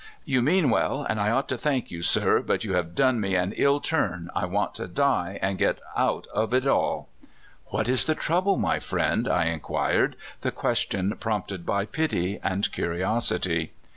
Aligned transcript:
"You 0.35 0.41
mean 0.41 0.71
well, 0.71 1.03
and 1.03 1.21
I 1.21 1.29
ought 1.29 1.47
to 1.49 1.59
thank 1.59 1.91
you, 1.91 2.01
sir; 2.01 2.41
but 2.41 2.63
you 2.63 2.73
have 2.73 2.95
done 2.95 3.21
me 3.21 3.35
an 3.35 3.53
ill 3.55 3.79
turn. 3.79 4.31
I 4.33 4.45
want 4.47 4.73
to 4.73 4.87
die 4.87 5.37
and 5.43 5.59
get 5.59 5.77
out 5.95 6.25
of 6.33 6.55
it 6.55 6.65
all." 6.65 7.07
What 7.67 7.87
is 7.87 8.07
the 8.07 8.15
trouble, 8.15 8.57
my 8.57 8.79
friend?" 8.79 9.27
I 9.27 9.45
inquired, 9.45 10.15
the 10.41 10.51
question 10.51 11.15
prompted 11.19 11.67
by 11.67 11.85
pity 11.85 12.39
and 12.41 12.71
curiosity. 12.71 13.73